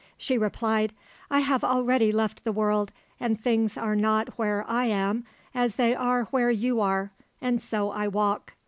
She 0.17 0.35
replied, 0.35 0.93
"I 1.29 1.41
have 1.41 1.63
already 1.63 2.11
left 2.11 2.43
the 2.43 2.51
world, 2.51 2.91
and 3.19 3.39
things 3.39 3.77
are 3.77 3.95
not 3.95 4.29
where 4.35 4.65
I 4.67 4.85
am 4.87 5.25
as 5.53 5.75
they 5.75 5.93
are 5.93 6.23
where 6.31 6.49
you 6.49 6.79
are, 6.81 7.11
and 7.39 7.61
so 7.61 7.91
I 7.91 8.07
walk." 8.07 8.55